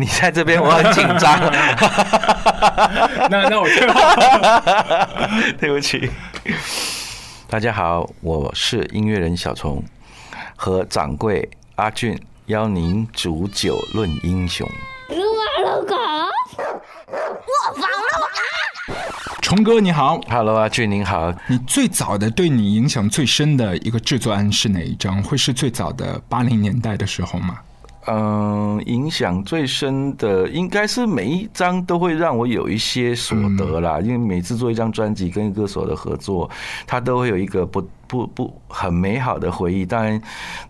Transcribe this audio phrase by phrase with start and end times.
[0.00, 1.36] 你在这边我很紧张。
[3.28, 3.66] 那那我
[5.58, 6.08] 对不起。
[7.48, 9.82] 大家好，我是音乐人小虫，
[10.54, 12.16] 和掌柜阿俊
[12.46, 14.64] 邀您煮酒论英雄。
[15.08, 15.16] 我
[17.74, 17.90] 防了
[18.86, 18.94] 我！
[19.42, 21.34] 虫哥你好，Hello，阿俊您好。
[21.48, 25.20] 你最早的对你影响最深的一个制作案是哪一张？
[25.24, 27.58] 会是最早的八零年代的时候吗？
[28.10, 34.00] 嗯，影响最深的应该是每一张都会让我有一些所得啦。
[34.00, 36.48] 因为每次做一张专辑跟歌手的合作，
[36.86, 39.84] 他都会有一个不不不很美好的回忆。
[39.84, 40.20] 当然，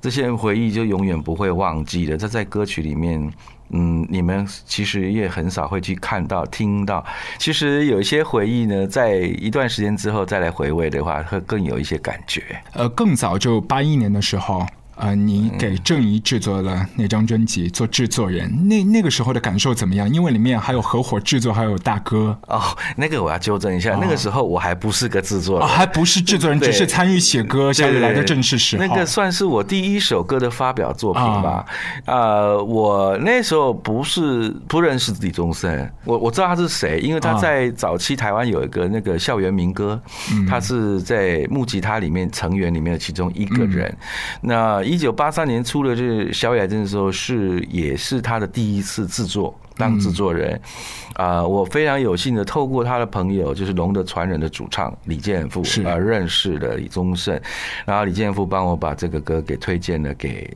[0.00, 2.16] 这些回忆就永远不会忘记的。
[2.16, 3.32] 这在歌曲里面。
[3.70, 7.04] 嗯，你们其实也很少会去看到、听到。
[7.36, 12.42] 其实有一些回忆呢，在一段时间之后再来回味的话，会更有一些感觉。
[12.72, 14.66] 呃，更早就八一年的时候。
[14.98, 20.12] 啊，你给郑怡制作了那张专辑，做制作人，那那个时候的感受怎么样？
[20.12, 22.36] 因为里面还有合伙制作，还有大哥。
[22.48, 22.60] 哦，
[22.96, 28.84] 那个我要纠正一下，那个时候我还不是个制作人，还不是制作人，只是参与写歌，下雨来的正式时候。
[28.84, 31.64] 那个算是我第一首歌的发表作品吧。
[32.06, 40.00] 呃，我那时候不是不认识李宗盛，我我知道他是谁，因为他在早期台湾有一个那个校园民歌，
[40.48, 43.96] 他是在木吉他里面成员里面的其中一个人。
[44.40, 50.58] 那一九八三年出了这《小雅镇》的时候，是也是他的第一次制作当制作人，
[51.14, 57.38] 啊，我非常有幸的透过他的朋友，就是龙的传人的主唱李健富而认识了李宗盛，
[57.84, 60.50] 然后李健富帮我把这个歌给推荐了给。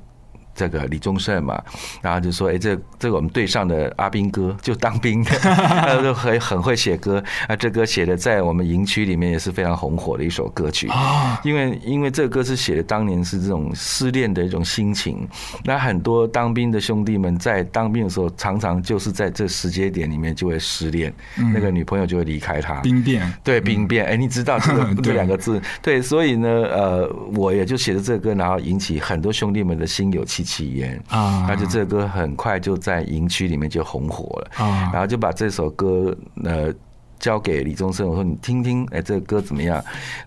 [0.63, 1.61] 这个李宗盛嘛，
[2.01, 7.57] 然后就说：“哎，这这个我们队上的阿兵哥就当兵的， 他都很很会写歌啊。
[7.57, 11.41] 这歌写的在我们营区里面也是非常红火的一首歌曲啊。
[11.43, 15.27] 因为因为这个歌是写的当年是这种失恋的一种心情。
[15.65, 21.13] 那很多当兵的兄弟们在当兵的时候，常常就是在这时间点里面就会失恋，
[21.53, 22.75] 那个女朋友就会离开他。
[22.83, 24.07] 兵变，对兵变。
[24.07, 25.61] 哎，你知道这个 这两个字？
[25.83, 30.52] 对，所以呢，呃，我也就写了这个歌，然后引起很多兄弟们的心有戚戚。
[30.53, 31.03] 起源。
[31.09, 34.51] 啊，而且这个歌很快就在营区里面就红火了。
[34.65, 36.15] 啊，然后就把这首歌
[36.45, 36.73] 呃
[37.19, 39.83] 交给李宗盛，我说你听听，哎，这个歌怎么样？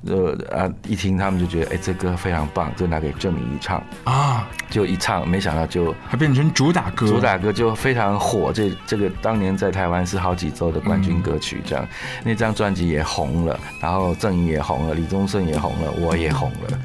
[0.07, 3.83] 呃啊，一听他们就觉得，哎，这歌非常棒，就拿给郑明一唱。
[4.05, 8.51] 啊，就一唱，没想到就还变成主打歌，主打歌就非常火。
[8.53, 11.85] 这这个当年在台湾是好几周的冠军歌曲，这样。
[12.23, 16.79] 那张专辑也红了，然后郑怡也红了，李宗盛也红了，我也红了。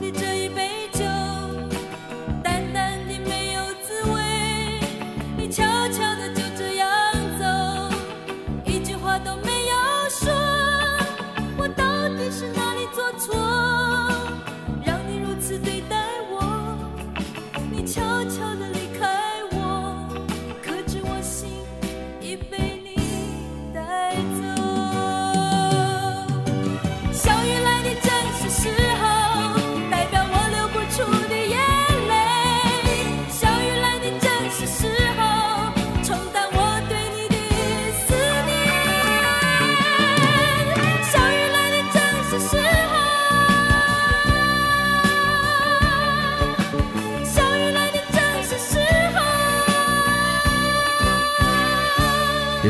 [0.00, 0.65] 也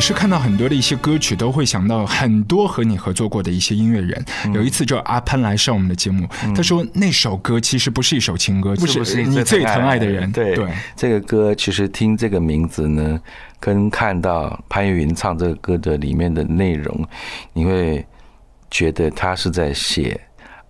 [0.06, 4.25] 是看到很多的一些歌曲，都会想到很多和你合作过的一些音乐人。
[4.55, 10.31] 有一次，就阿潘来上我们的节目，他说那首歌其实不是一首情歌，不是你最疼爱的人。
[10.31, 13.21] 对对，这个歌其实听这个名字呢，
[13.59, 17.05] 跟看到潘越云唱这个歌的里面的内容，
[17.53, 18.06] 你会
[18.71, 20.21] 觉得他是在写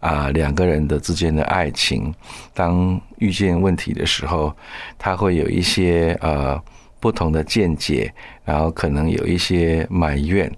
[0.01, 2.11] 啊两个人的之间的爱情。
[2.55, 4.57] 当遇见问题的时候，
[4.99, 6.59] 他会有一些呃。
[6.99, 8.13] 不同的见解，
[8.45, 10.51] 然后可能有一些埋怨，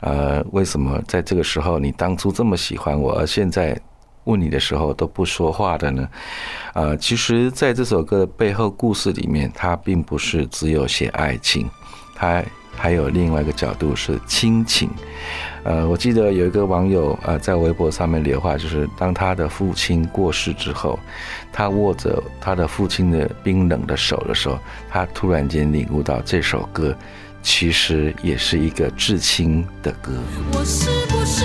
[0.00, 3.78] 呃，为什么在这个时候你当初这么喜欢我，而现在
[4.24, 6.08] 问你的时候都不说话的呢？
[6.74, 11.68] 呃，其实在这首歌的背后故事里面，它并不是只有写爱情，
[12.14, 12.42] 它
[12.76, 14.88] 还有另外一个角度是亲情。
[15.62, 20.98] 呃，我记得有一个网友呃在微博上面留话，就是当他的父亲过世之后，
[21.52, 24.58] 他握着他的父亲的冰冷的手的时候，
[24.88, 26.96] 他突然间领悟到这首歌
[27.42, 30.12] 其实也是一个至亲的歌。
[30.52, 31.44] 我是不是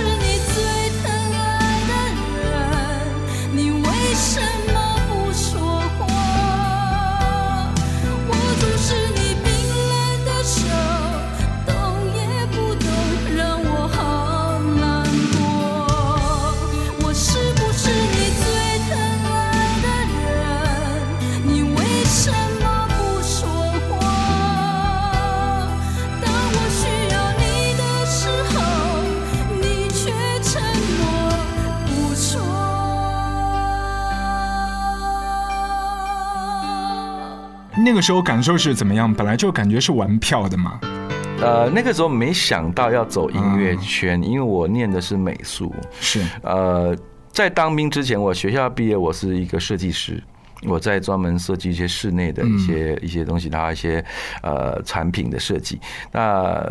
[38.06, 39.12] 时候感受是怎么样？
[39.12, 40.80] 本来就感觉是玩票的嘛。
[41.42, 45.74] 呃，那个时候没想到要走音乐圈，因为我念的是美术。
[46.00, 46.24] 是。
[46.44, 46.96] 呃，
[47.31, 50.24] 在当兵之前，我学校毕业，我是一个设计师，
[50.68, 54.06] 我在专门设计一些室内的一些一些东西，然后一些
[54.44, 55.80] 呃产品的设计。
[56.12, 56.63] 那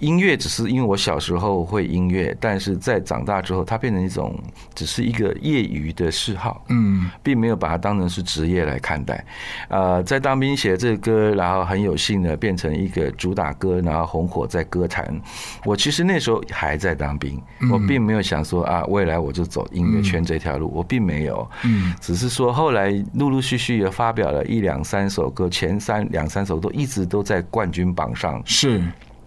[0.00, 4.38] 音乐只是因为我小时候会音乐，但是在长大之后，它变成一种
[4.74, 9.24] 只是一个业余的嗜好，嗯，并没有把它当成是职业来看待。
[9.68, 15.18] 呃，在当兵写这个歌，然后很有幸的变成一个主打歌，然后红火在歌坛。
[15.64, 17.40] 我其实那时候还在当兵，
[17.72, 28.82] 我并没有想说啊，未来我就走音乐圈这条路，我并没有，嗯，只是说后来陆陆续续也发表了一两三首歌，前三两三首都一直都在冠军榜上，是。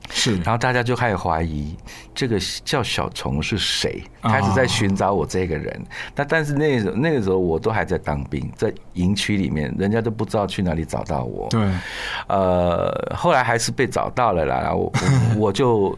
[0.10, 1.76] 是，然后大家就开始怀疑
[2.16, 5.82] 这个叫小虫是谁，开始在寻找我这个人。
[6.16, 11.48] 那但是那时候那个时候我都还在当兵，在营区里面，人家都不知道去哪里找到我。
[11.50, 11.70] 对，
[12.28, 14.92] 呃，后来还是被找到了啦，然后我
[15.38, 15.98] 我就。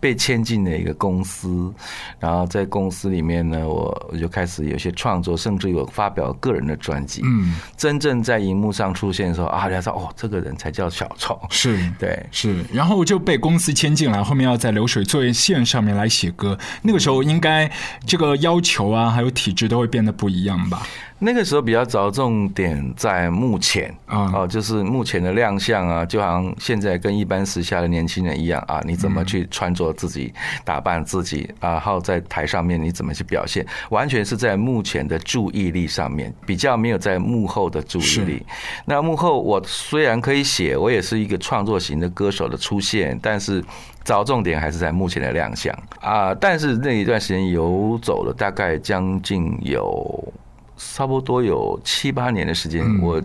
[0.00, 1.72] 被签进了一个公司，
[2.18, 7.22] 然后在公司里面呢，我我就开始有些创作，甚至有发表个人的专辑。
[7.24, 11.40] 嗯，真正在荧幕上出现的时候啊，人家说哦，这个人才叫小丑。
[11.50, 12.64] 是， 对，是。
[12.72, 16.58] 然后就被公司签进来，后面要在流水作业线上面来写歌。
[16.82, 17.70] 那个时候应该
[18.06, 20.82] 这个要求啊，还有体质都会变得不一样吧。
[21.20, 30.34] 那个时候比较着重点在目前啊，哦，就是目前的亮相啊，就好像现在跟一般时下的年轻人一样啊，你怎么去穿着自己、
[30.64, 31.72] 打扮自己啊？
[31.72, 38.44] 然后在台上面你怎么去表现，完全是在目前的注意力上面，比较没有在幕后的注意力。
[38.84, 43.64] 那幕后我虽然可以写，我也是一个创作型的歌手的出现，但是
[44.04, 46.34] 着重点还是在目前的亮相啊。
[46.34, 50.32] 但是那一段时间游走了大概将近有。
[50.76, 53.22] 差不多有七八年的时间，我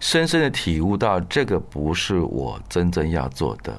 [0.00, 3.72] 深深的体悟到，这个不是我真正要做的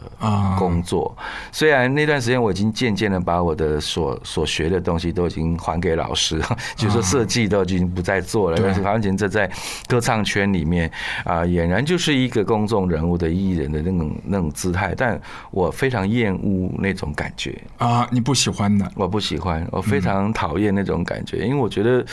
[0.57, 1.15] 工作。
[1.51, 6.41] 虽然那段时间我已经渐渐的把我的所所学的东西都已经还给老师，
[6.75, 9.49] 就是说设计都已经不再做了，但是完全这在
[9.87, 10.89] 歌唱圈里面
[11.25, 14.93] 啊，俨然就是一个公众人物的艺人的那种那种姿态。
[14.97, 15.19] 但
[15.51, 18.07] 我非常厌恶那种感觉啊！
[18.11, 22.05] 你不喜欢的，我不喜欢，我非常讨厌那种感觉，因为我觉得。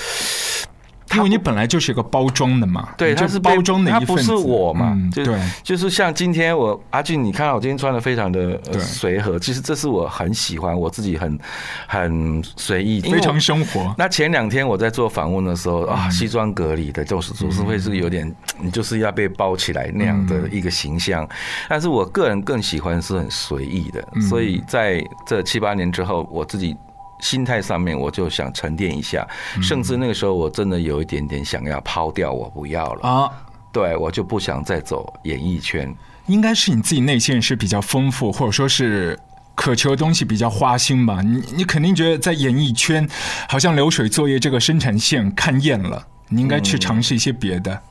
[1.15, 5.25] 因为你本来就是一个包装的嘛，对，它是包装的一份子，不是我嘛，对，
[5.63, 11.39] 就是像今天我阿俊，你看到我今天穿的非常的随和，其实这是我很喜欢，我自己很
[11.87, 13.95] 很随意，非常生活。
[13.97, 21.27] 那前两天我在做访问的时候啊，西装革履的，就是总是会是有点， 你就是要被包起来那样的一个形象。
[21.69, 26.77] 但是我个人更喜欢是很随意的，所以在这七八年之后，我自己。
[27.21, 29.27] 心态上面，我就想沉淀一下，
[29.63, 33.31] 甚至那个时候我真的有一点点想要抛掉，我不要了啊！
[33.73, 35.95] 对我就不想再走演艺圈。
[36.27, 39.19] 应该是你自己内心是比较丰富，或者说是
[39.55, 41.21] 渴求的东西比较花心吧？
[41.23, 43.09] 你你肯定觉得在演艺圈
[43.49, 47.83] 好像流水作业这个生产线看厌了，你应该去尝试一些别的。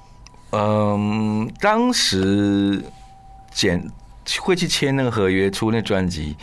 [0.52, 2.84] 嗯，当时
[3.52, 3.92] 简
[4.40, 6.36] 会去签那个合约，出那专辑。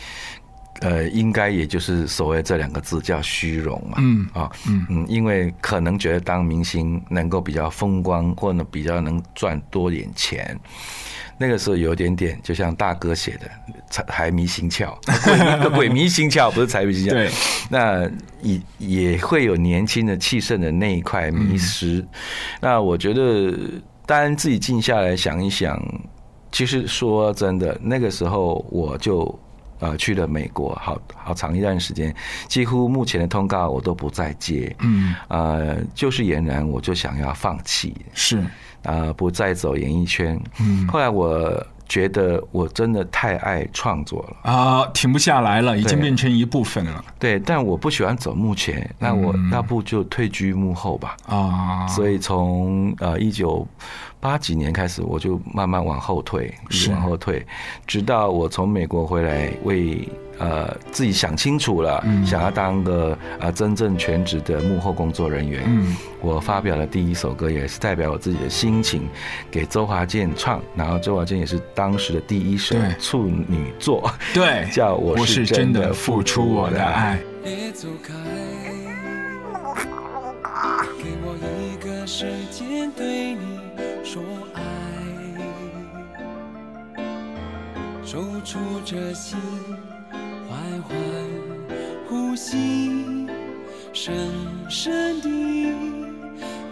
[0.81, 10.59] 呃，应该也就是所谓这两个字叫虚荣嘛，嗯啊，嗯嗯，因为可能觉得当明星能够比较风光，或者比较能赚多点钱，
[11.37, 13.49] 那个时候有点点，就像大哥写的
[13.89, 14.93] “财财迷心窍”，
[15.63, 17.31] 鬼鬼迷心窍不是财迷心窍，对，
[17.69, 18.09] 那
[18.41, 22.05] 也也会有年轻的气盛的那一块迷失。
[22.59, 23.57] 那我觉得，
[24.05, 25.81] 当然自己静下来想一想，
[26.51, 29.39] 其实说真的，那个时候我就。
[29.79, 32.13] 呃，去了美国，好好长一段时间，
[32.47, 34.73] 几乎目前的通告我都不再接。
[34.79, 38.43] 嗯，呃，就是俨然我就想要放弃，是，
[38.83, 40.39] 呃，不再走演艺圈。
[40.59, 47.03] 嗯，后来我觉得我真的太爱创作了啊，停不下来了，已经变成一部分了。
[47.19, 51.17] 对，但我不喜欢走幕前，那我那不就退居幕后吧。
[51.27, 53.67] 啊，所以从呃一九。
[54.17, 56.51] 八几年开始，我就慢慢往后退，
[56.89, 57.45] 往后退，
[57.85, 65.63] 直到我从美国回来，为呃自己想清楚了，想要当个呃真正全职的幕后工作人员。
[65.65, 69.07] 嗯，我发表了第一首歌，也是代表我自己的心情，
[69.49, 70.61] 给周华健唱。
[70.75, 77.19] 然后周华健也是当时的第一首处女作，对，叫我是真的付出我的爱。
[77.43, 78.13] 别走开，
[80.97, 83.55] 给我一个时间对你。
[84.03, 84.21] 说
[84.53, 84.61] 爱，
[88.05, 89.37] 守住这心，
[94.05, 94.15] 深
[94.69, 95.73] 深地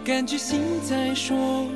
[0.04, 1.66] 感觉心在说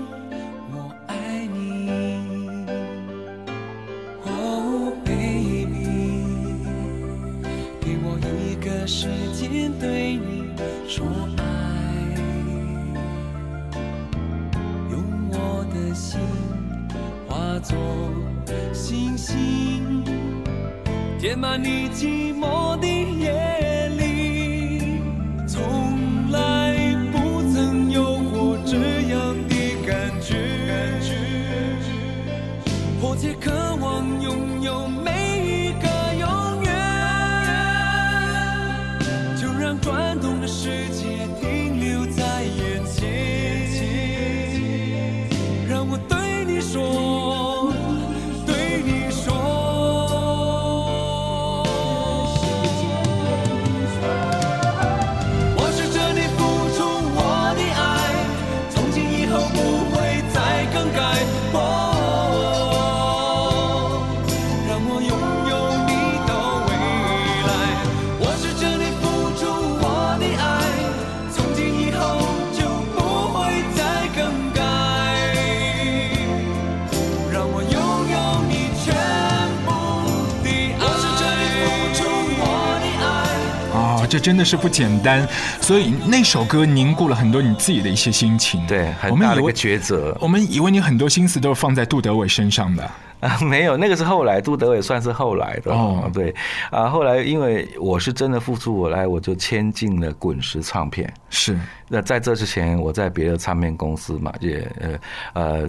[84.09, 85.27] 这真的是不简单。
[85.61, 88.67] 所以那首歌凝固了很多你自己的一些心情。
[88.67, 92.91] 对，很大的一个抉择我们以为你很多心思都是放在杜德伟身上的。
[93.21, 96.33] 啊， 没有，那个是后来，杜德伟算是后来的哦哦，对
[96.71, 101.13] 啊，后来因为我是真的付出我来，我就签进了滚石唱片。
[101.29, 104.99] 是，那在这之前，我在别的唱片公司嘛，也呃
[105.33, 105.69] 呃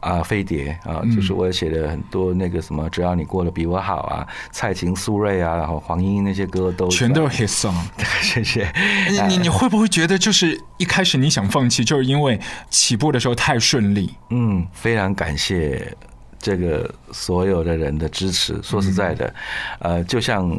[0.00, 7.74] 啊飞碟啊，嗯就是我也写的很多那个什么，只要你过得比我好啊，蔡琴、苏芮啊，然后黄莺莺那些歌都全都是 hit song。
[8.22, 8.72] 谢谢。
[9.10, 12.38] 你你你会不会觉得，就是一开始你想放弃，就是因为
[12.70, 14.14] 起步的时候太顺利？
[14.30, 15.96] 嗯，非常感谢
[16.38, 18.60] 这个所有的人的支持。
[18.62, 19.34] 说实在的，
[19.80, 20.50] 呃，就像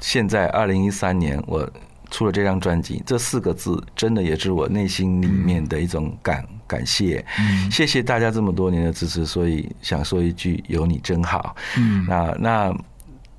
[0.00, 1.68] 现在二零一三年我
[2.10, 7.24] 出了这张专辑，这四个字真的也是我内心里面的一种感感谢。
[7.72, 11.56] 谢谢大家这么多年的支持，所以想说一句：有你真好。
[11.76, 12.76] 嗯那那。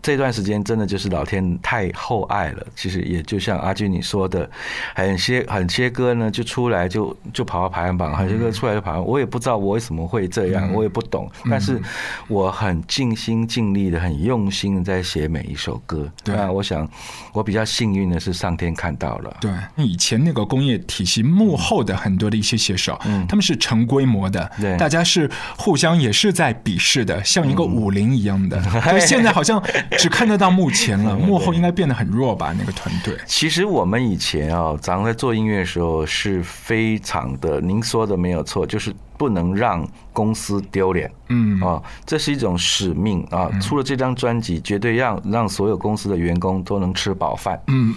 [0.02, 4.50] 这段时间真的就是老天太厚爱了，其实也就像阿俊你说的，
[4.96, 11.82] 很些很些歌呢就出来就就跑到排行榜，很些歌出来就跑，我也不知道我为什么会这样，我也不懂，但是
[12.28, 16.10] 我很尽心尽力的、很用心的在写每一首歌。
[16.24, 16.90] 对啊我想
[17.34, 19.38] 我比较幸运的是上天看到了。
[19.42, 28.60] 对，以前那个工业体系幕后的很多的一些写手，他们是成规模的，对大家是互相也是在比试的，像一个武林一样的。
[29.00, 29.62] 现在好像
[29.98, 32.54] 只看得到幕前了，幕后应该变得很弱吧？
[32.58, 33.16] 那个团队。
[33.26, 41.12] 其实我们以前啊，咱们在做音乐的时候是非常的，您说的没有错，就是不能让公司丢脸。
[41.32, 43.48] 嗯啊，这是一种使命啊！
[43.62, 47.62] 出了这张专辑，绝对让让所有公司的员工都能吃饱饭。
[47.68, 47.94] 嗯，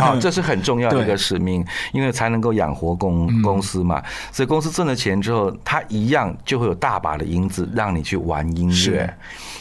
[0.00, 4.00] 啊，这是很重要的一个使命， 因为才能够养活公公司嘛。
[4.30, 9.12] 所以公司挣了钱之后，他一样就会有大把的银子让你去玩音乐。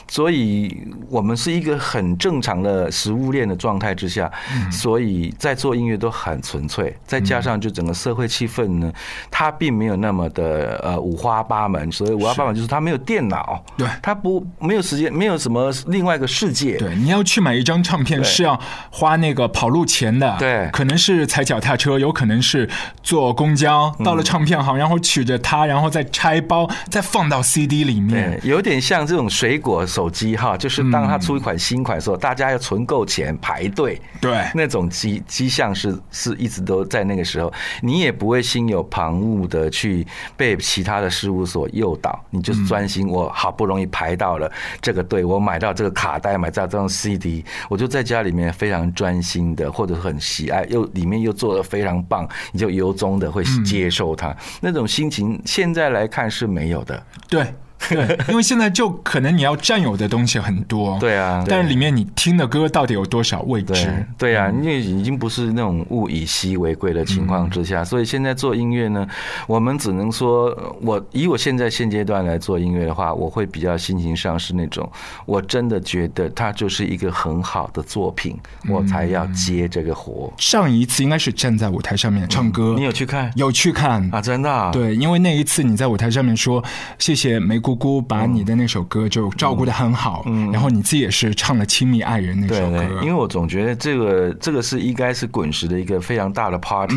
[0.09, 4.31] 所以我们是一个很正常的食物链的状态之下，
[4.71, 6.95] 所以在做音乐都很纯粹。
[7.03, 8.93] 再加上就整个社会气氛呢，
[9.31, 11.91] 它并没有那么的呃五花八门。
[11.91, 16.77] 所以五花八门就是他没有电脑，对他不没有时间，没有什么另外一个世界。
[16.77, 18.59] 对，你要去买一张唱片是要
[18.91, 22.69] 花那个跑路钱的，对可能是踩脚踏车，有可能是
[23.01, 28.49] 坐公交到了唱片行，然后取着它，然后再拆包，再放到 CD 里面对，。
[28.49, 37.51] 有点像这种水果手机哈，就是当它出一款新款的时候，大家要存够钱排队，对那种迹迹象是是一直都在那个时候，
[37.81, 44.49] 你也不会心有旁骛的去被其他的事务所诱导，你就是专心，我好不容易排到了
[44.81, 57.03] 这个队，我买到这个卡带，买到这张 CD，我就在家里面非常专心的，或者很喜爱，又里面又做的非常棒，你就由衷的会接受它，那种心情现在来看是没有的。
[57.27, 57.53] 对
[57.89, 64.05] 对，因为现在就可能你要占有的东西很多，对啊但是里面你听的歌到底有多少未知？
[64.17, 69.07] 对啊，因为已经不是那种物以稀为贵的情况之下，所以现在做音乐呢，
[69.45, 74.89] 我们只能说，我以我现在现阶段来做音乐的话，我会比较心情上是那种，
[75.25, 80.33] 我真的觉得它就是一个很好的作品，我才要接这个活。
[80.37, 84.19] 上一次应该是站在舞台上面唱歌，你有去看有去看啊？
[84.19, 84.71] 真的啊？
[84.71, 86.63] 对，因为那一次你在舞台上面说
[86.99, 90.49] 谢谢梅姑姑把你的那首歌就照顾的很好，嗯。
[90.53, 96.95] 然后你自己也是唱了《亲密爱人》那首歌，对，因为我总觉得这个这个是应该是滚石的一个非常大的 party，、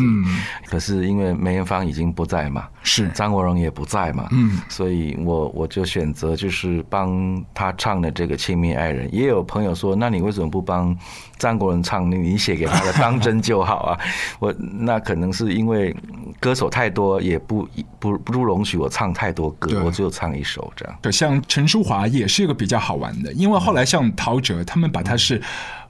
[0.65, 3.09] 可是因为梅艳芳已经不在嘛，是。
[3.09, 9.07] 张国荣也不在嘛，嗯，所以我我就选择就是帮他唱的这个《亲密爱人》。
[9.11, 10.95] 也有朋友说，那你为什么不帮
[11.41, 12.09] 张国荣唱？
[12.11, 13.99] 你你写给他的《当真就好》啊？
[14.39, 15.95] 我那可能是因为
[16.39, 17.67] 歌手太多，也不
[17.99, 20.95] 不不容许我唱太多歌，我只有唱一首这样。
[21.01, 25.41] 对，像陈淑华也是一个比较好玩的，因为后来像陶喆他们把他是。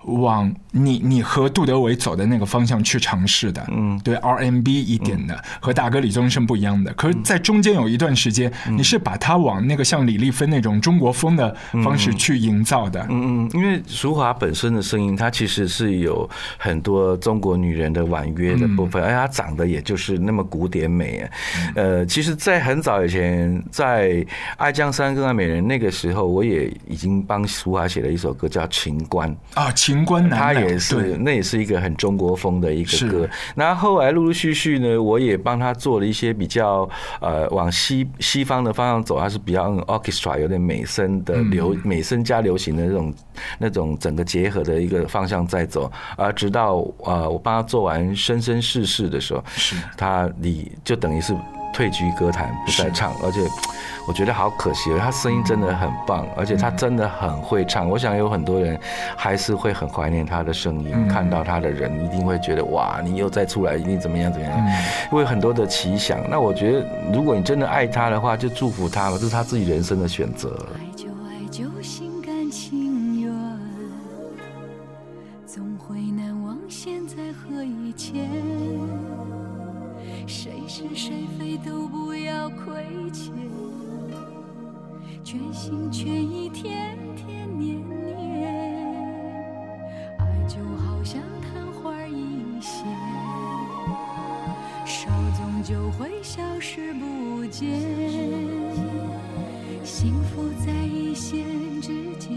[0.05, 6.91] 往你你和杜德伟走的那个方向去尝试的，嗯，对 RMB 一点的，和大哥李宗盛不一样的。
[6.93, 13.05] 可是，在中间有一段时间，你是把他往那个像李丽芬那种中国风的方式去营造的。
[13.09, 16.27] 嗯嗯，因为淑华本身的声音，它其实是有
[16.57, 21.29] 很多中国女人的婉约的部分，而且她长得也就是那么古典美。
[21.75, 24.09] 呃，其实，在很早以前，在
[24.57, 29.90] 《爱江山更爱美人》那个时候，我也已经帮淑华写了一首歌，叫《情关》啊，情。
[29.91, 33.29] 情关他也是，那也是一个很中国风的一个歌。
[33.55, 43.13] 那后来陆陆续续呢，我也帮他做了一些比较呃往西西方的方向走，他是比较 orchestra 有点美声的流美声加流行的那种
[43.59, 45.91] 那种整个结合的一个方向在走。
[46.15, 51.35] 而直到呃我帮他做完《生生世世》的时候，是他离就等于是
[51.73, 53.41] 退居歌坛不再唱，而且。
[54.07, 57.87] 我觉得好可惜，他声音真的很棒，而且他真的很会唱。
[57.87, 58.77] 我想有很多人
[59.15, 64.59] 还是会很怀念他的声音，看到他的人一定会觉得哇，你又再出来，一定怎么样怎么样，
[65.11, 66.19] 会很多的奇想。
[66.27, 70.57] 那我觉得，如果你真的爱他的话，就祝福他吧，这是他自己人生的选择。
[85.71, 88.43] 心全意，天天年年，
[90.17, 92.85] 爱就好像昙花一现，
[94.85, 97.79] 稍纵就会消失不见，
[99.85, 101.45] 幸福在一线
[101.79, 101.87] 之
[102.19, 102.29] 间，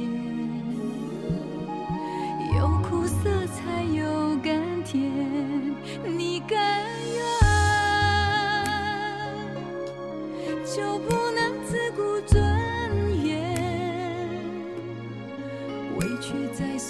[2.57, 5.11] 有苦涩才有甘甜，
[6.17, 6.57] 你甘
[7.17, 7.25] 愿
[10.65, 11.34] 就不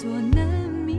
[0.05, 0.45] 多难
[0.85, 0.95] 免。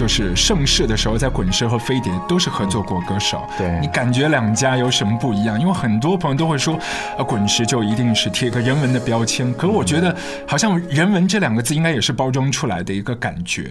[0.00, 3.46] 就是盛世的时候，在滚石和飞碟都是合作过歌手。
[3.58, 5.60] 对你感觉两家有什么不一样？
[5.60, 6.78] 因为很多朋友都会说，
[7.18, 9.52] 呃，滚石就一定是贴个人文的标签。
[9.52, 13.70] 可我觉得，好像人文这两个字应该也是包装出来的一个感觉。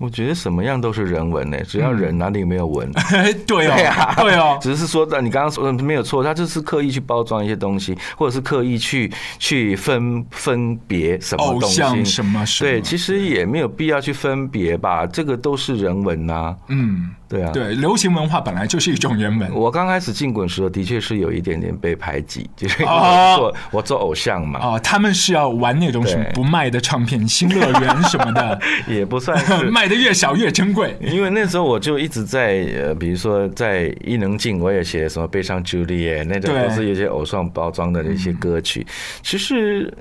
[0.00, 2.90] 我觉得什么样都是人文呢，只要人哪里没有文？
[3.46, 17.10] 对哦，对哦， 只是说，你刚刚说的没有错，他就是刻意去包装一些东西，或者是刻意去去分分别什么东西，什么对，其实也没有必要去分别吧，这个都是人文呐，嗯。
[17.30, 19.54] 对啊，对，流行文化本来就是一种人文。
[19.54, 24.58] 我刚开始进滚石，的确是有一点点被排挤，就是我做我做偶像嘛。
[24.60, 29.38] 哦，他们是要玩那种什么不卖的唱片，新乐园什么的， 也不算
[29.70, 30.96] 卖的越少越珍贵。
[31.00, 38.84] 因为那时候我就一直在呃，比如说在伊能静，我也写什么悲伤 Julie 那种，都是有些偶像包装的一些歌曲。
[39.22, 39.96] 其实。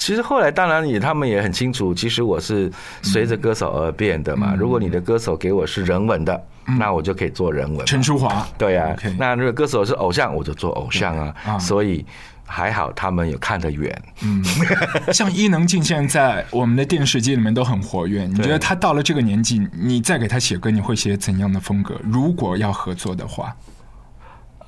[0.00, 4.54] 其实后来当然也，他们也很清楚，其实我是随着歌手而变的嘛。
[4.58, 6.42] 如果你的歌手给我是人文的，
[6.78, 7.84] 那我就可以做人文。
[7.84, 8.96] 陈淑华，对呀。
[9.18, 11.58] 那如果歌手是偶像，我就做偶像啊。
[11.58, 12.02] 所以
[12.46, 14.02] 还好他们有看得远。
[14.22, 14.42] 嗯，
[15.12, 18.24] 像伊能静现在在我们的电视机里面都很活跃。
[18.24, 21.94] 你觉得他到了这个年纪，你再给他写歌，你会写怎样的风格？
[22.02, 23.54] 如果要合作的话，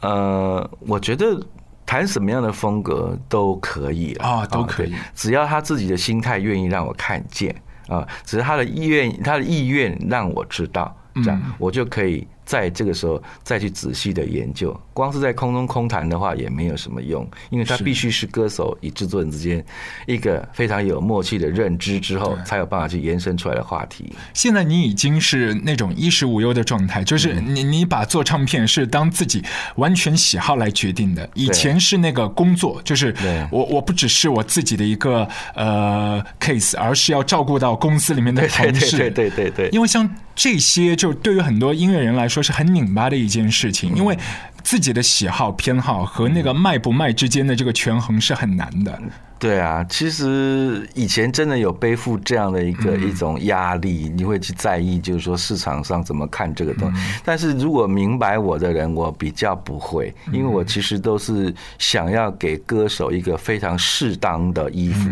[0.03, 1.41] 呃，我觉得。
[1.85, 7.55] 谈什么样的风格都可以啊，都可以，只要他自己的心态愿意让我看见
[7.89, 19.65] 啊，只是他的意愿，他的意愿让我知道，这样我就可以在这个时候再去仔细的研究，光是在空中空谈的话也没有什么用，因为他必须是歌手与制作人之间
[20.07, 24.13] 一个非常有默契的认知之后，才有办法去延伸出来的话题。
[24.35, 29.43] 现在你已经是那种衣食无忧的状态，就是你你把做唱片是当自己
[29.77, 33.15] 完全喜好来决定的，以前是那个工作，就是
[33.51, 40.07] 我我不只是我自己的一个呃 case，而是要照顾到公司里面的同事，对对对对，因为像。
[40.35, 44.19] 这些就对于很多音乐人来说是很拧巴的一件事情，因为
[44.63, 48.99] 自己的喜好偏好和那个卖不卖之间的这个权衡是很难的。
[49.39, 57.03] 对啊，其实以前真的有背负这样的一个一种压力，你会去在意，就是说市场上怎么看这个东西。
[57.25, 65.11] 但是如果明白我的人，我比较不会，因为我其实都是想要给歌手一个非常适当的衣服。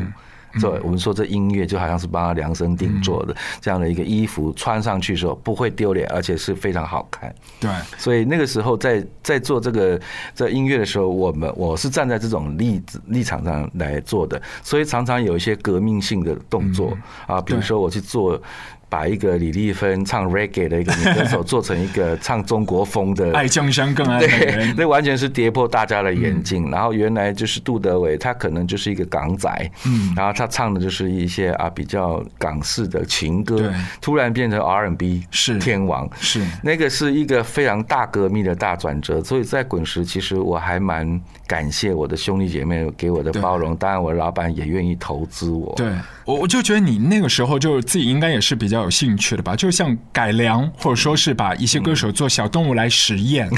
[0.59, 7.35] 做我们说这音乐就好像是帮他量身定做的这样的一个衣服，穿上去时候不会丢脸，而且是非常好看。
[7.61, 10.01] 对，所以那个时候在在做这个
[10.35, 18.41] 在音乐的时候，我们我是站在这种立立场上来做的，所以常常有一些革命性的动作啊，比如说我去做。
[18.91, 26.71] 把一个李丽芬唱 reggae 的一个女歌手做成一个唱中国风的 爱江山更爱对， 那完全是跌破大家的眼镜。
[26.71, 29.49] 然后原来就是杜德伟，他可能就是一个港仔，
[29.87, 35.57] 嗯，然后他唱的就是一些啊比较港式的情歌，突然变成 R&B 是。
[35.61, 36.45] 天王，是。
[36.63, 39.23] 那个是一个非常大革命的大转折。
[39.23, 41.21] 所以在滚石，其实我还蛮
[41.51, 45.75] 感谢我的兄弟姐妹给我的包容，当然我的老板也愿意投资我。
[45.77, 45.91] 对。
[46.27, 53.51] 我我就觉得你那个时候就自己应该也是比较有兴趣的吧，就像改良或者说是把一些歌手做小动物来实验，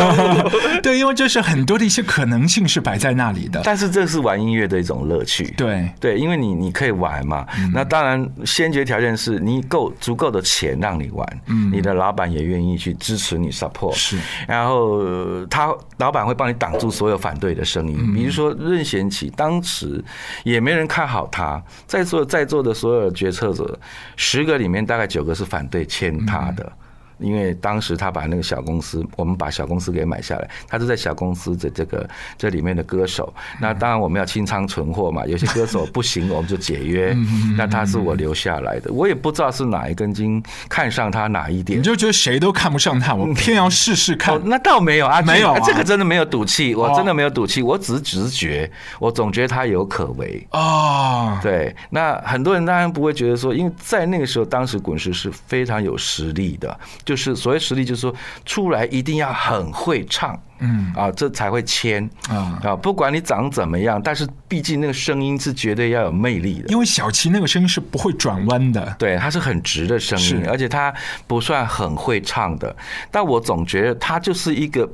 [0.82, 3.62] 对，因为就是很多的一些可能性是摆在那里的。
[3.64, 7.46] 但是这是玩音乐的一种乐趣，对对，因为你你可以玩嘛。
[7.72, 15.00] 那当然先决条件是你够足够的钱让你玩，嗯，你的老板也愿意去支持你 support，是，然后
[15.46, 20.02] 他老板会帮你挡住所有反对的声音，比如说任贤齐当时
[20.44, 21.62] 也没人看好他。
[21.86, 23.78] 在座在座的所有决策者，
[24.16, 26.72] 十个里面大概九个是反对签他的。
[27.18, 33.32] 因为当时他把那个小公司，我们把小公司给买下来，他是在小公司的这个这里面的歌手。
[33.60, 37.16] 那当然我们要清仓存货嘛，有些歌手不行， 我们就解约。
[37.56, 41.78] 那他是我留下来的，我也不知道是哪一根筋看上他哪一点。
[41.78, 44.40] 你就觉得谁都看不上他，我偏要试试看。
[44.44, 51.40] 那倒没有啊，没有，这个真的没有赌气，我真的没有赌气，我只是直觉，我总觉得他有可为啊。
[51.40, 56.78] 对，那很多人当然不会觉得说，因为在那个时候，当时滚石是非常有实力的。
[57.04, 58.14] 就是所谓实力，就是说
[58.44, 62.76] 出来一定要很会唱，嗯啊，这才会签啊啊！
[62.76, 66.68] 不管你长怎么样，但是毕竟那个声音是绝对要有魅力的。
[66.68, 70.92] 因为小齐那个声音是不会转弯的，对，他是很直的声音，而且他
[71.26, 72.74] 不算很会唱的。
[73.10, 74.90] 但我总觉得他就是一个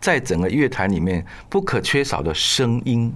[0.00, 3.12] 在整个乐坛里面不可缺少的声音。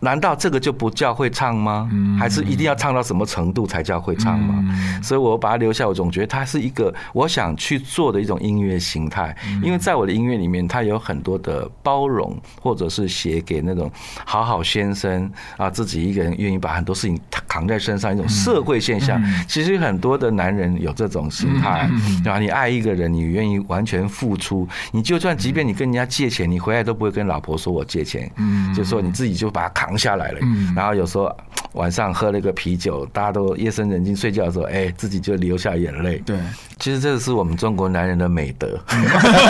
[0.00, 1.90] 难道这个就不叫会唱吗？
[2.18, 4.64] 还是一定要唱到什么程度才叫会唱吗？
[5.02, 9.36] 所以我把它留下，我总觉得它是一个我想去做的一种音乐形态。
[9.62, 13.90] 因为在我的音乐里面，它有很多的包容，或者是写给那种
[14.24, 19.20] 好好先生啊，自己一个人愿意把很多事情扛在身上一种社会现象。
[19.48, 21.90] 其实很多的男人有这种心态，
[22.22, 22.38] 对吧？
[22.38, 28.30] 你爱一个人，你愿意完全付出，你就算即便你跟人家借钱，你回来都不会跟老婆说我借钱，
[28.72, 29.87] 就说你自己就把它扛。
[29.88, 30.40] 扛下来了，
[30.76, 31.34] 然后有时候
[31.72, 36.18] 晚上喝了一个啤酒，大家都夜深人静睡觉的时候，哎，自己就流下眼泪。
[36.26, 36.36] 对，
[36.78, 38.78] 其实这个是我们中国男人的美德，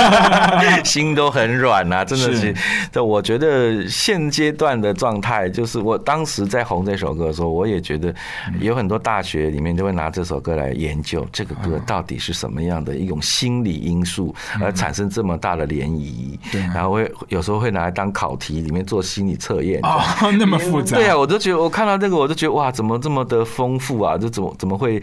[0.84, 2.54] 心都很软呐，真的是。
[2.90, 8.14] 这我觉得现阶段的状态，就是我当时在红这首歌的时候，我也觉得
[8.60, 16.38] 有很多大学里面都会拿这首歌来研究这个歌到底是什么样的一种心理因素，而产生这么大的涟漪。
[16.50, 19.80] 对，然后会有时候会拿来当考题，里面做心理测验。
[19.82, 20.00] 哦
[20.38, 24.16] 那么复杂，对啊，我都觉得我看到这个，我都觉得哇，怎么这么的丰富啊？
[24.16, 25.02] 这怎么怎么会？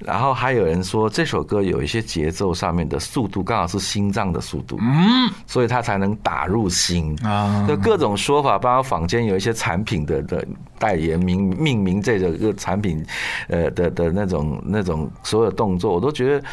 [0.00, 7.64] 然后还有人说这首歌有一些节奏上面的速度，刚好是心脏的速度，嗯，所以它才能打入心啊。
[7.68, 10.44] 就各种说法，包括坊间有一些产品的的
[10.80, 13.02] 代言名命名这个个产品，
[13.48, 16.44] 呃的的那种那种所有动作，我都觉得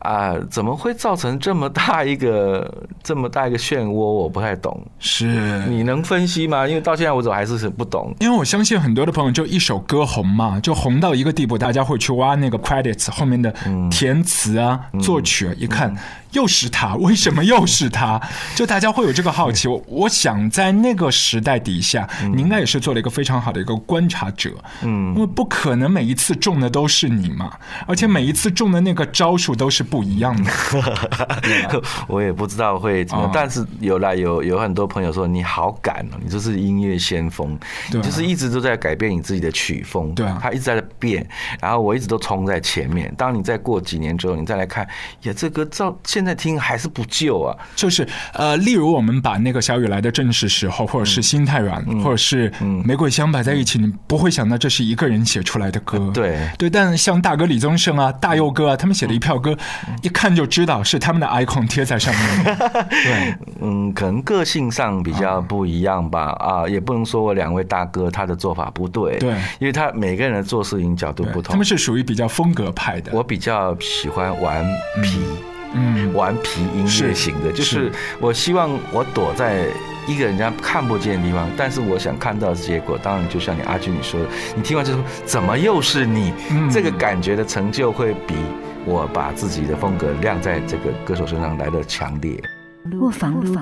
[0.00, 2.68] 啊，怎么会造成这么大一个
[3.04, 3.92] 这么大一个漩涡？
[3.92, 6.66] 我不太懂，是你能分析吗？
[6.66, 7.52] 因为到现在为止还是。
[7.62, 13.54] 是不懂，因为我相信很多的朋友就一首歌红嘛，就红到一个地步，大家会去挖那个 credits 后面的
[13.90, 15.94] 填词啊、作曲，一看
[16.32, 18.20] 又是他，为什么又是他？
[18.54, 19.68] 就大家会有这个好奇。
[19.68, 27.52] 我我想在那个时代底下，你应该也是做了一个非常好的一个观察者，嗯，因为不可能每一次中的都是你嘛，
[27.86, 30.50] 而且每一次中的那个招数都是不一样的。
[32.08, 37.58] 我也不知道会怎么，但是有来有有很多朋友说你好敢哦，你就是音乐先锋，
[37.90, 41.26] 就是一直都在改变你自己的曲风，对，他一直在变，
[41.60, 43.12] 然后我一直都冲在前面。
[43.16, 44.86] 当你再过几年之后，你再来看，
[45.22, 47.56] 呀，这个照现在听还是不旧啊。
[47.74, 52.52] 就是呃，例如我们把那个小雨来的正是时候，或者是心太软，或者是
[52.84, 56.10] 玫瑰香摆在一起，你不会想到这是一个人写出来的歌。
[56.12, 59.56] 对对，但像大哥李宗盛啊、大佑哥啊，他们写的一票歌，
[60.02, 62.56] 一看就知道是他们的 icon 贴在上面。
[62.88, 66.36] 对，嗯，可能个性上比较不一样吧。
[66.38, 69.18] 啊，也不能说我两位大哥他的做法不对。
[69.18, 71.52] 对，因为他每个人的做事情角度不同。
[71.52, 73.12] 他们是属于比较风格派的。
[73.12, 74.64] 我比较喜欢顽
[75.02, 75.20] 皮。
[75.20, 75.36] 嗯，
[76.12, 79.66] 顽皮音乐型的，就是我希望我躲在
[80.06, 86.32] 一个人家看不见的地方，但是我想看到的结果，当然就像你阿军你说的，你听完之后怎么又是你？
[86.70, 88.34] 这个感觉的成就会比
[88.84, 92.40] 我把自己的风格亮在这个歌手身上来的强烈。
[93.00, 93.54] 卧房录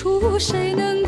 [0.00, 0.30] 出。
[0.40, 0.99] 谁能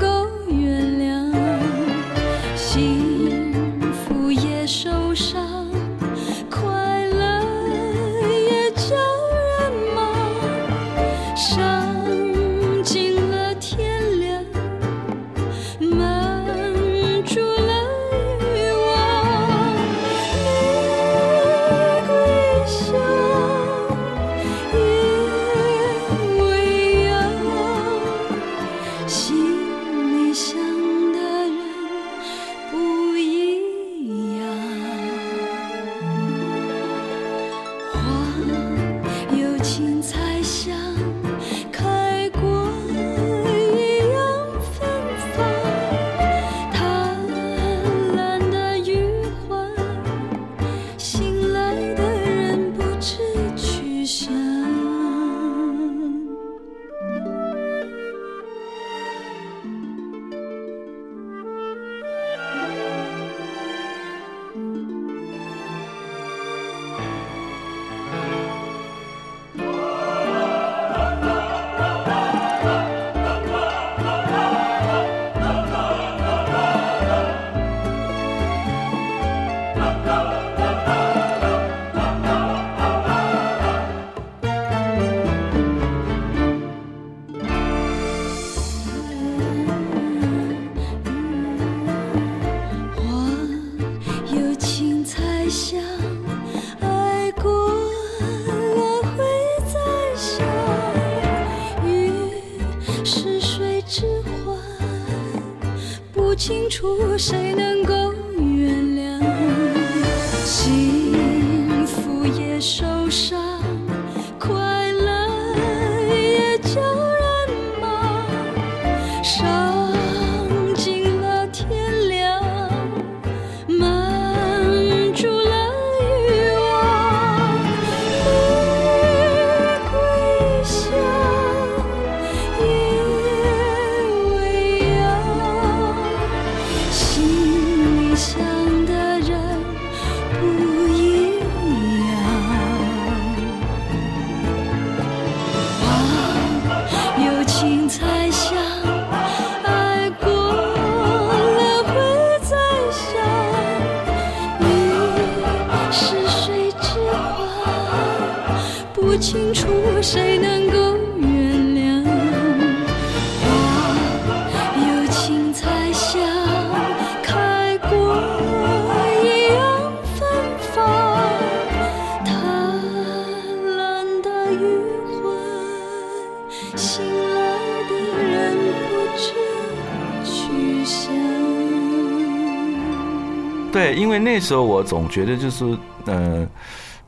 [184.03, 186.49] 因为那时候我总觉得就是，嗯，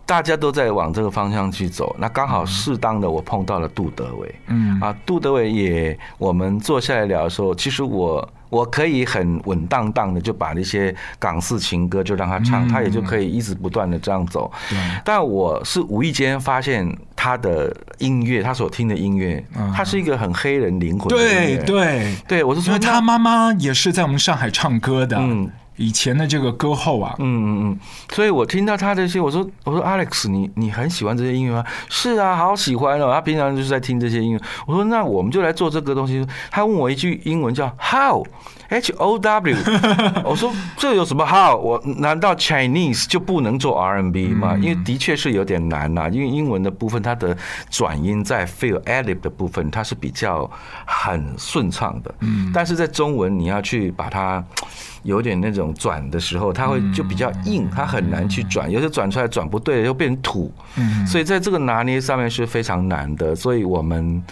[0.07, 8.27] 大家都在往这个方向去走，那刚好适当的我碰到了杜德伟，嗯，啊，杜德伟也，我们坐下来聊的时候，其实我。
[8.51, 14.49] 我可以很稳当当的就把那些港式情歌就让他唱，他也就可以一直不断的这样走。
[15.05, 21.09] 但我是无意间发现他的音乐，他所听的音乐，他是一个很黑人灵魂。
[21.09, 25.17] 对对对，我是说他妈妈也是在我们上海唱歌的。
[25.19, 25.51] 嗯。
[25.77, 27.79] 以前的这个歌后啊，嗯嗯嗯，
[28.13, 31.65] 所以我听到他这些，我说我说 Alex，你你很喜欢这些音乐吗？
[31.89, 33.13] 是啊，好喜欢哦。
[33.13, 34.41] 他平常就是在听这些音乐。
[34.67, 36.25] 我说那我们就来做这个东西。
[36.51, 39.57] 他问我一句英文叫 How，H O W。
[40.25, 41.57] 我说这有什么 How？
[41.57, 44.57] 我难道 Chinese 就不能做 R&B 吗？
[44.57, 46.09] 因为的确是有点难呐。
[46.09, 47.37] 因为英文的部分，它的
[47.69, 50.49] 转音在 feel adlib 的部分，它是比较
[50.87, 52.15] 很顺畅的。
[52.21, 54.45] 嗯，但是在中文你要去把它。
[55.05, 60.53] 有点那种转的时候，它会就比较硬，它很难去转，有时候转出来转不对，又变成土，
[61.07, 63.35] 所以在这个拿捏上面是非常难的。
[63.35, 64.23] 所以我们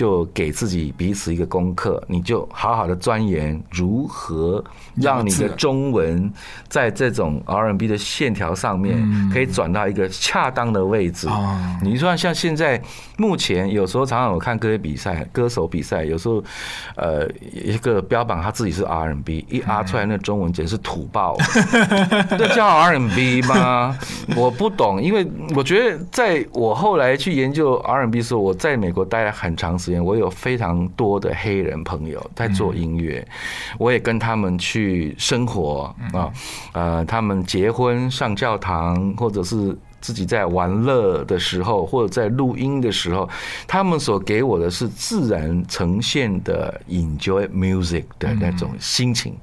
[0.00, 6.32] 就给自己彼此一个功课，你就好好的钻研如何让你的中文
[6.68, 8.96] 在这种 R&B 的线条上面
[9.30, 11.28] 可以转到一个恰当的位置。
[11.82, 12.80] 你说像现在
[13.18, 16.42] 目前有时候常常我看歌比赛，歌手比赛有时候
[16.96, 20.16] 呃一个标榜他自己是 R&B，一 R 出来那。
[20.20, 21.36] 中文简直是土爆，
[22.38, 23.98] 这叫 R&B 吗？
[24.36, 33.26] 我不懂，因为我觉得在我后来去研究 R&B 时候，我在美国待了很长时间，我有非常多的黑人朋友在做音乐，
[33.78, 36.32] 我也跟他们去生活啊，
[36.72, 43.28] 呃，他们结婚、上教堂，或者是自己在玩乐的时候，或者在录音的时候，
[43.66, 49.36] 他们所给我的是自然呈现的 enjoy music 的那种心情。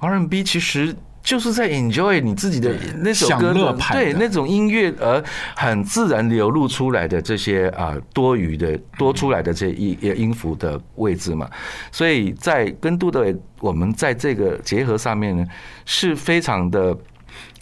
[0.00, 0.94] R&B 其实
[1.28, 5.22] 就是在 enjoy 你自己的那首歌的对那种音乐而
[5.54, 11.46] 很自然流露出来的这些啊多余的多出来的这音音符的位置嘛，
[11.92, 15.44] 所以在跟杜德伟我们在这个结合上面呢
[15.84, 16.96] 是非常的，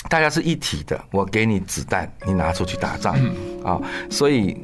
[0.08, 0.96] 大家是一体的。
[1.10, 3.16] 我给你子弹，你拿出去打仗
[3.64, 3.82] 啊！
[4.08, 4.56] 所以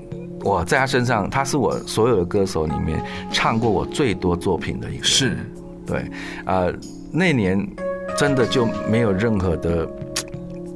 [0.45, 5.37] 我在他身上，他是我所有的歌手里面唱过我最多作品的一个，是
[5.85, 6.09] 对
[6.47, 6.73] 呃。
[7.15, 7.69] 那年
[8.23, 9.85] 真的就没有任何的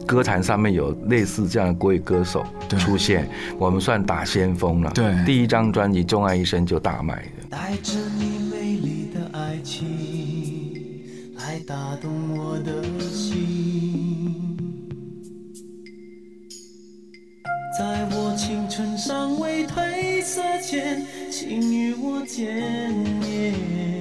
[0.05, 2.45] 歌坛上面有类似这样的国语歌手
[2.77, 4.91] 出现，我们算打先锋了。
[4.93, 7.47] 对，第一张专辑《钟爱一生》就大卖的。
[7.49, 9.87] 带着你美丽的爱情
[11.37, 12.83] 来打动我的
[13.13, 14.57] 心，
[17.79, 23.96] 在我青春尚未褪色前，请与我见面。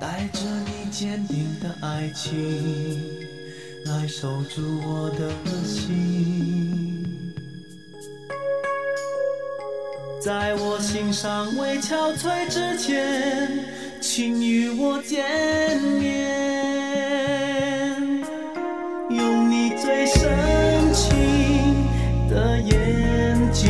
[0.00, 2.28] 带着你坚定的爱情
[3.86, 5.28] 来守住我的
[5.64, 7.04] 心，
[10.22, 13.50] 在我心尚未憔悴之前，
[14.00, 16.28] 请与我见面，
[19.10, 21.88] 用你最深情
[22.28, 23.66] 的眼睛，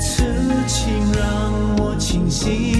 [0.00, 0.34] 痴
[0.66, 2.79] 情让我倾心。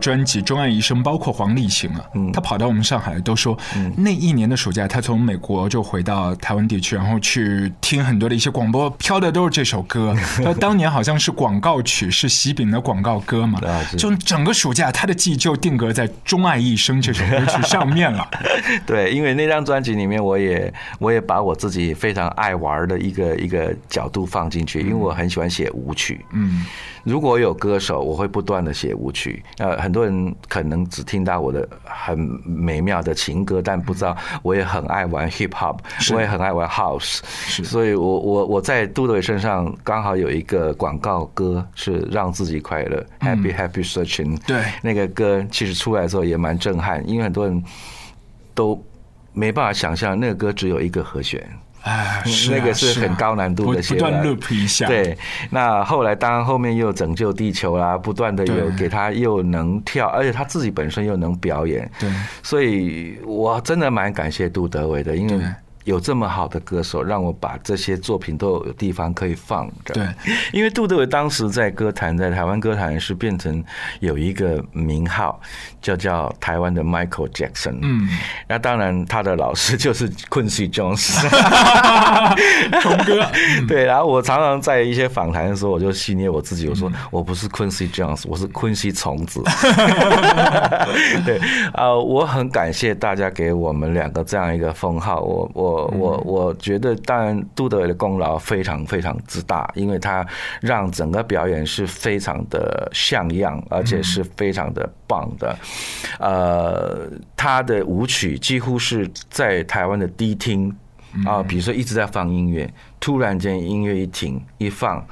[0.00, 3.56] 专辑《钟爱一生》，包括黄立行啊，他跑到我们上海都说，
[3.96, 10.16] 那一年的暑假，他从美国就回到台湾地区，然后去听很多的一些广播，飘的都是这首歌。
[10.42, 13.60] 他当年好像是广告曲，是喜饼的广告歌嘛，
[13.98, 18.26] 就整个暑假他的记忆就定格在《钟爱一生》这首歌曲上面了。
[18.86, 26.24] 对，因为那张专辑里面，我也我也把我自己非常爱玩的一个一个角度放进去，因为我很喜欢写舞曲。
[26.32, 26.64] 嗯。
[27.04, 29.42] 如果有歌手，我会不断的写舞曲。
[29.58, 35.78] 呃，很多人可能只听到我的很美妙的情歌，但不知道我也很爱玩 hip hop，
[36.14, 37.20] 我也很爱玩 house。
[37.64, 44.38] 所以我我我在杜德伟身上刚好有一个广告歌是让自己快乐，Happy Happy Searching。
[44.46, 47.62] 对，那个歌其实出来之后也蛮震撼，因为很多人
[48.54, 48.82] 都
[49.32, 51.48] 没办法想象那个歌只有一个和弦。
[51.82, 54.86] 哎，那个是很高难度的，不断 loop 一下。
[54.86, 55.16] 对，
[55.50, 61.90] 那后来当然后面又拯救地球啦，不断的有给他又能跳，而且他自己本身又能表演。
[61.98, 62.10] 对，
[62.42, 65.44] 所以我真的蛮感谢杜德伟的，因为。
[65.84, 69.94] 有这么好的歌手，让我把这些作品都有地方可以放着。
[69.94, 70.06] 对，
[70.52, 73.64] 因为杜德伟当时在歌坛，在台湾歌坛是变成
[74.00, 75.40] 有一个名号，
[75.80, 77.78] 就叫台湾的 Michael Jackson。
[77.80, 78.06] 嗯，
[78.46, 81.18] 那当然他的老师就是 Quincy Jones。
[82.82, 83.26] 童哥，
[83.66, 83.84] 对。
[83.84, 89.42] 然后我常常在一些访谈的时候，我就戏谑我自己，我说我不是 Quincy Jones，我是 Quincy 虫子。
[91.24, 91.40] 对
[91.72, 95.79] 啊，我很感谢大家给我们两个这样一个封号，我我。
[95.86, 100.26] 我我我觉得，当然杜德伟的功劳非常非常之大，因为他
[100.60, 105.56] 让整个表演是非常的像样，而且是非常的棒的。
[106.18, 110.74] 呃，他的舞曲几乎是在台湾的低厅
[111.26, 115.04] 啊，比如说一直在放音乐，突然间音乐一停一放，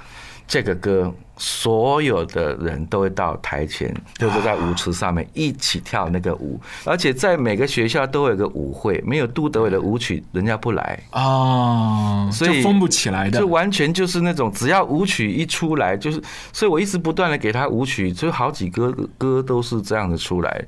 [0.46, 1.12] 这个歌。
[1.38, 10.98] 所有的人都会到台前，就是在舞池上面一起跳那个舞，而且在每个学校都有个舞会，没有杜德伟的舞曲，人家不来。
[11.10, 16.20] 啊，所以封不起来的，就完全就是那种只要舞曲一出来，就是
[16.52, 20.64] 所以我一直不断的给他舞曲，就好几歌歌都是这样的出来，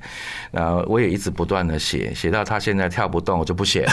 [0.51, 3.91] 然后我也一直不断的写，写到他现在跳不动，我就不写了，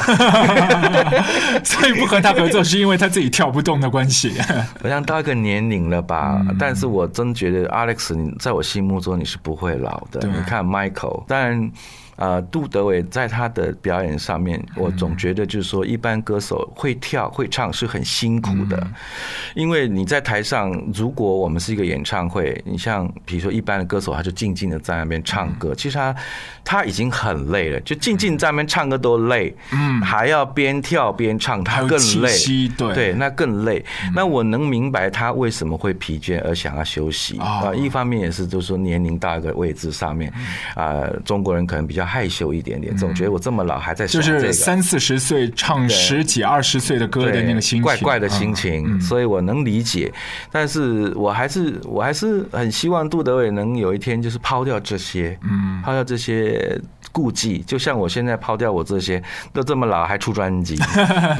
[1.64, 4.33] 所以不和他合作是因为他自己跳不动的关系，
[4.81, 6.68] 好像到一个年龄了吧，但。
[6.69, 10.21] 但是我真觉得 Alex，你在我心目中你是不会老的。
[10.29, 11.73] 你看 Michael，当然。
[12.19, 18.85] 呃，杜德伟在他的表演上面，我总觉得就是说，一般歌手会跳会唱是很辛苦的，
[19.55, 26.12] 因为你在台上，如果我们是一个演唱会，你像比如说一般的歌手，他就静静的在那边唱歌，其实他
[26.64, 32.37] 他已经很累了，就静静在那边唱歌都累，嗯，还要边跳边唱，他更累，
[32.77, 33.85] 对对，那更累。
[34.12, 37.73] 那我能明白他为什么会疲倦而想要休息啊。
[37.73, 40.33] 一方面也是就是说年龄到一个位置上面，
[40.75, 42.07] 啊，中国人可能比较。
[42.09, 50.11] 害羞一点点，总觉得我这么老还在就是三四十岁唱十几二十岁的歌的那个心情，怪怪的心情，所以我能理解。
[50.50, 56.80] 但是我还是我还是很希望杜德伟能有一天就是抛掉这些，嗯，抛掉这些
[57.21, 60.79] 顾忌，就像我现在抛掉我这些，都这么老还出专辑，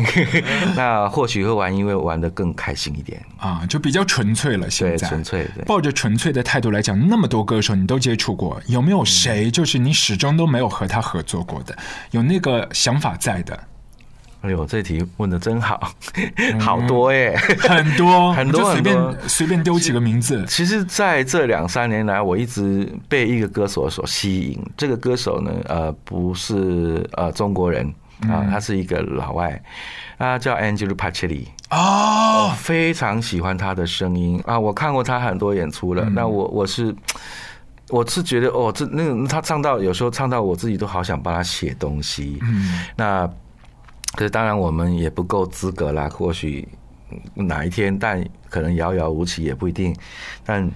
[0.77, 4.69] 那或许会玩因为玩的更开心一点啊，就比较纯粹了。
[4.69, 10.59] 现在纯粹，抱着纯粹的态度来讲，那么多歌手你都接触过，有没有谁就是你始终都没？
[10.59, 11.79] 没有和他合作过的，
[12.11, 13.57] 有那个想法在的。
[14.41, 15.93] 哎呦，这题问的真好，
[16.61, 20.45] 好多耶，很多 很多，随便随便丢几个名字。
[20.47, 24.59] 其实，在这两三年来，我一直被一个歌手所吸引。
[24.77, 27.93] 这个歌手呢，呃，不是呃中国人
[28.29, 29.61] 啊，他是一个老外，
[30.19, 31.47] 他叫 Angelo Pacelli。
[31.71, 34.59] 哦，非常喜欢他的声音啊！
[34.59, 36.09] 我看过他很多演出了。
[36.11, 36.95] 那我我是。
[37.91, 42.39] 我是觉得哦，这那个他唱到有时候唱到我自己都好想帮他写东西。
[42.43, 43.27] 嗯，那
[44.15, 46.09] 可是当然我们也不够资格啦。
[46.09, 46.67] 或许
[47.35, 49.95] 哪一天，但可能遥遥无期也不一定。
[50.45, 50.71] 但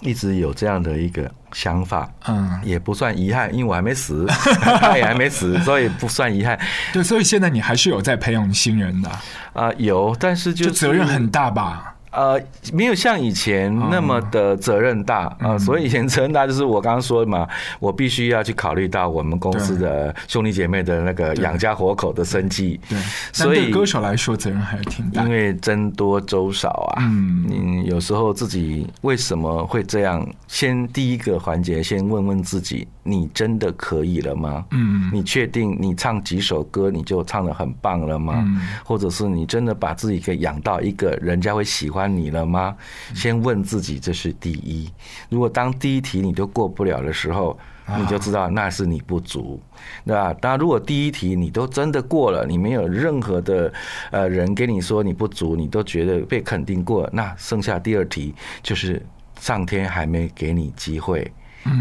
[0.00, 4.26] 一直有这样的一个想法，嗯，也不算遗憾，因为我还没死，
[4.80, 6.58] 他也还没死，所以不算遗憾。
[6.92, 9.08] 对，所以现在你还是有在培养新人的
[9.52, 11.91] 啊，有，但是就责任很大吧。
[12.12, 12.40] 呃，
[12.72, 17.48] 没有像以前那么的责任大啊，所以以 前责任大就是我刚刚说的嘛，
[17.80, 22.78] 我必须要去考虑到我们公司的兄弟姐妹的那个养家活口的生计。
[22.88, 22.98] 对，
[23.32, 27.02] 所以歌手来说责任还是挺大，因为僧多粥少啊。
[27.02, 30.24] 嗯，你有时候自己为什么会这样？
[30.46, 34.64] 先第一个环节，先问问自己，你真的可以了吗？
[34.70, 38.44] 嗯，你确定你唱几首歌你就唱的很棒了吗？
[38.84, 42.14] 或者是你真的把自己给养到一个人家会喜欢？
[42.16, 42.76] 你了吗？
[43.14, 44.90] 先问自己，这是第一。
[45.28, 47.58] 如果当第一题你都过不了的时候，
[47.98, 49.60] 你就知道那是你不足，
[50.06, 50.32] 对吧？
[50.34, 53.72] 当然，如果第一题你都真的过了，你没有任何的
[54.10, 58.32] 呃人跟你说你不足，你都觉得被肯定过，那剩下第二题
[58.62, 59.04] 就是
[59.40, 61.30] 上天还没给你机会。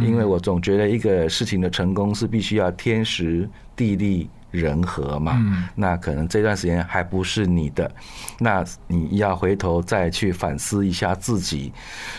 [0.02, 4.30] 因为我总觉得一个事情的成功是必须要天时地利。
[4.52, 5.42] 人和嘛，
[5.74, 7.90] 那可能这段时间还不是你的，
[8.38, 11.72] 那你要回头再去反思一下自己，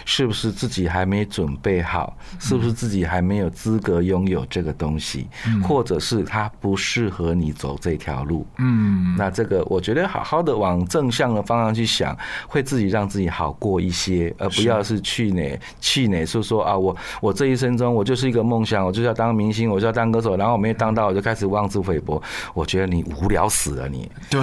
[0.04, 5.28] 是不是自己还没准备好，是不是自己还没有资格拥有这个东西，
[5.62, 8.46] 或者是他不适合你走这条路。
[8.58, 12.16] 嗯，那这个我觉得好好的往正向的方向去想，
[12.46, 22.21] 会自己让自己好过一些，而不要是去哪去哪是说啊，我我这一生中我就是一个梦想，我就是要当明星，我就要当歌手，然后我没当到，我就开始妄自菲薄。
[22.22, 24.10] 候，我觉得你无聊死了，你。
[24.30, 24.40] 对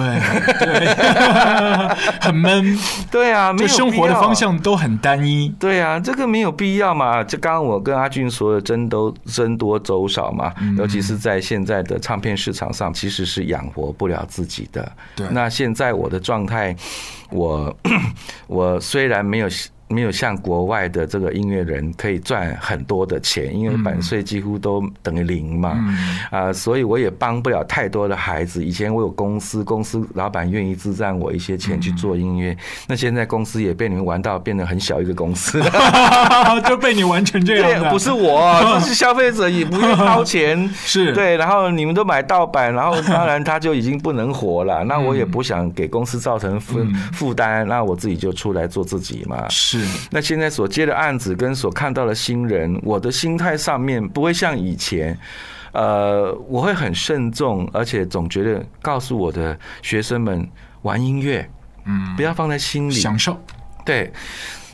[0.58, 0.86] 对，
[2.20, 2.78] 很闷，
[3.10, 7.24] 对啊，就生活的方向都很单一，对啊，这个没有必要嘛。
[7.24, 14.92] 就刚刚我跟阿俊说的，争都争多走少嘛，尤其是在现在的唱片市场上，其实是养活不了自己的。
[15.16, 16.76] 对，那现在我的状态，
[17.30, 17.76] 我
[18.46, 19.48] 我虽然没有。
[19.90, 25.84] 没有像国外的这个音乐人可以赚很多的钱，因为版税几乎都等于零嘛，
[26.30, 28.64] 啊，所以我也帮不了太多的孩子。
[28.64, 35.60] 以前我有公司，公司老板愿意支赞我一些钱去做音乐，那现在公司也被你们玩到变得很小一个公司，
[36.68, 37.90] 就被你玩成这样对。
[37.90, 44.84] 不是我，这是消费者也不愿掏钱， 是对，然后你们都买盗版，然后当然他就已经不能活了。
[44.86, 46.78] 那我也不想给公司造成负
[47.12, 49.48] 负担，那我自己就出来做自己嘛。
[49.48, 49.79] 是。
[50.10, 55.18] 那现在所接的案子跟所看到的新人，我的心态上面不会像以前，
[55.72, 60.48] 呃，我会很慎重，而且总觉得告诉我的学生们
[60.82, 61.48] 玩音乐，
[61.84, 63.38] 嗯，不要放在心里，享受。
[63.84, 64.12] 对，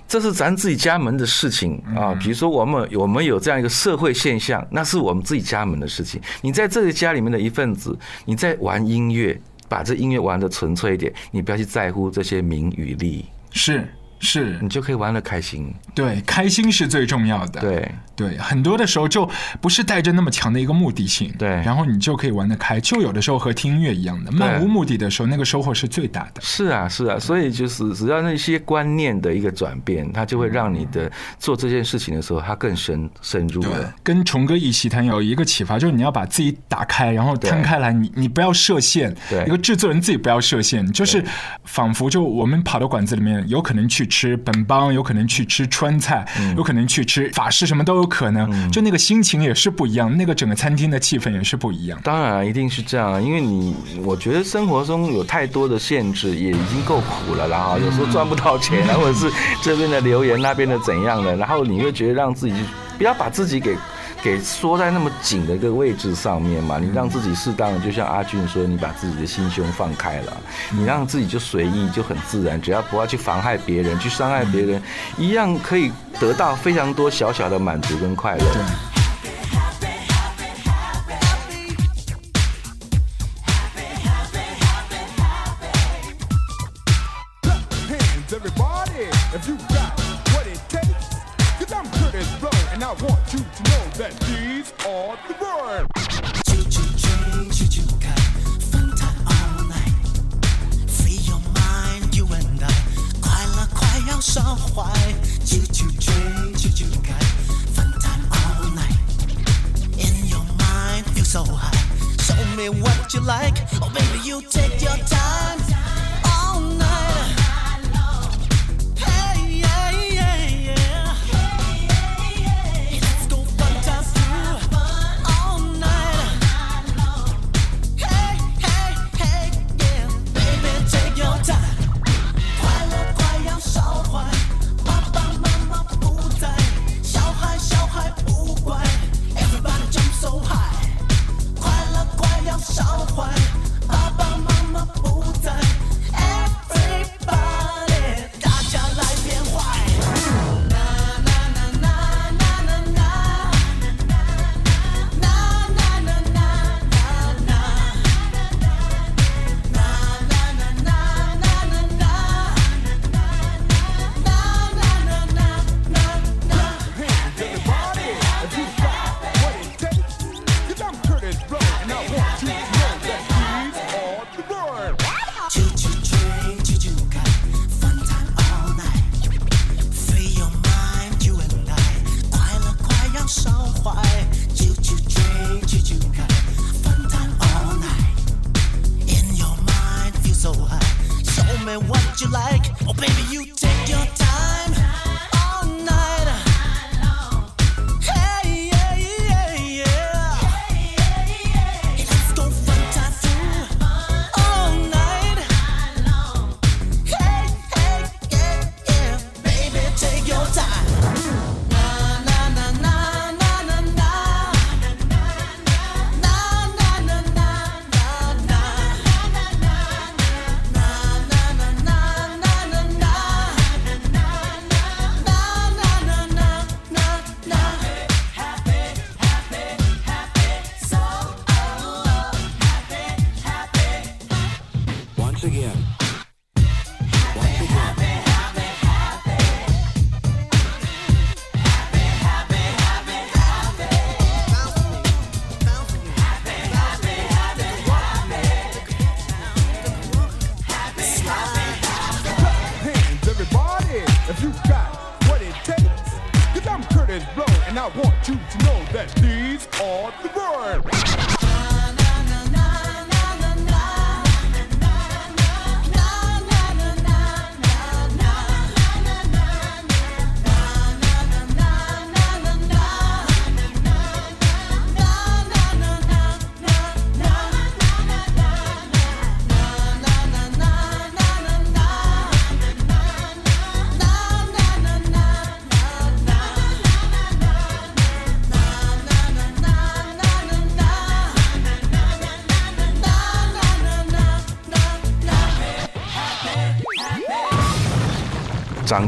[0.09, 2.15] 这是咱自己家门的事情啊。
[2.15, 6.21] 比如说我们我们有这样一个社会现象，那是我们自己家门的事情。
[6.43, 13.25] 你在这个家里面的一份子，你在玩音乐，把这音乐玩的纯粹一点，你不要去在乎这些名与利。
[13.51, 13.87] 是。
[14.27, 17.61] 是你就可以玩的开心，对，开心是最重要的。
[17.61, 19.29] 对对，很多的时候就
[19.61, 22.81] 不是带着那么强的一个目的性，对，然后你就可以玩得开。
[22.81, 26.41] 就有的时候和听音乐一样的，漫无目的的时候，那个收获是最大的。
[26.41, 33.95] 是啊，是啊，所以就是只要那些观念的一个转变，它就会让你的做这件事情的时候，它更深深入了。
[34.03, 39.15] 跟虫哥一起谈有一个启发，就是你要把自己打开，然后摊开来，你你不要设限。
[39.29, 41.23] 对，一个制作人自己不要设限，就是
[41.65, 44.87] 仿佛就我们跑到馆子里面，有可能去吃本帮。
[44.95, 48.71] 有可能去吃川菜，有可能去吃法式，什么都有可能。
[48.71, 52.01] 就那个心情也是不一样，那个整个餐厅的气氛也是不一样。
[52.03, 57.77] 当然，一定是这样，因为你我觉得生活中有太多的限制，也已经够苦了啦。
[57.79, 62.55] 有时候赚不到钱，或者是这边的留言，那边的怎样的，然后你会觉得让自己
[62.97, 63.77] 不要把自己给。
[64.27, 70.37] 给缩在那么紧的一个位置上面嘛，你让自己适当的，就像阿俊说，你把自己的心胸放开了，
[70.73, 74.83] 你让自己就随意，就很自然，只要不要去妨害别人，去伤害别人，
[75.17, 78.96] 一样可以得到非常多小小的满足跟快乐。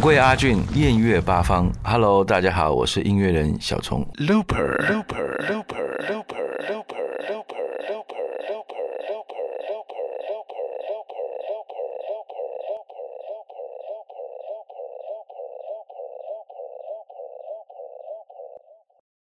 [0.09, 5.05] 为阿俊艳乐八方，Hello，大家好，我是音乐人小虫 Looper。